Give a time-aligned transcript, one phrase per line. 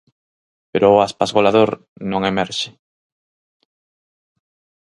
[0.71, 1.69] Pero o Aspas goleador
[2.11, 2.69] non emerxe.